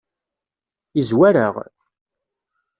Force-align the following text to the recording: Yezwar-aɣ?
Yezwar-aɣ? 0.95 1.55